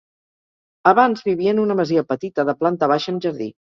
Abans 0.93 1.21
vivia 1.29 1.53
en 1.55 1.61
una 1.65 1.75
masia 1.81 2.05
petita 2.15 2.47
de 2.49 2.57
planta 2.63 2.91
baixa 2.97 3.15
amb 3.15 3.27
jardí. 3.29 3.53